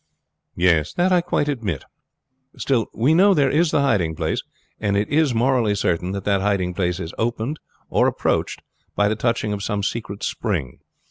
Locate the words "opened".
7.19-7.59